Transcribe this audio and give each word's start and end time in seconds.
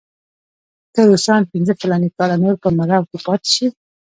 که 0.93 1.01
روسان 1.09 1.41
پنځه 1.51 1.73
فلاني 1.79 2.09
کاله 2.17 2.35
نور 2.43 2.55
په 2.63 2.69
مرو 2.77 2.99
کې 3.09 3.17
پاتې 3.25 3.49
شي. 3.55 3.67